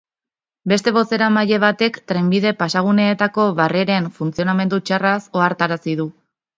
Beste 0.71 0.93
bozeramaile 0.95 1.59
batek 1.65 1.99
trenbide-pasaguneetako 2.13 3.47
barreren 3.63 4.11
funtzionamendu 4.19 4.85
txarraz 4.91 5.17
ohartarazi 5.41 6.01
du. 6.05 6.13